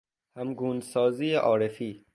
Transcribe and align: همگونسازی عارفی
همگونسازی 0.37 1.33
عارفی 1.35 2.05